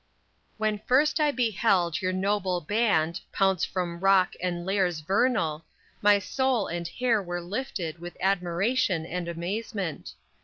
[0.59, 5.63] _When first I beheld your noble band Pounce from rock and lairs vernal,
[6.01, 10.13] My soul and hair were lifted With admiration and amazement.